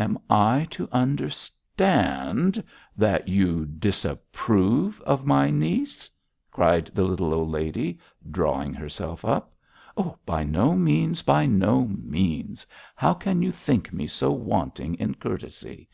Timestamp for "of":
5.02-5.24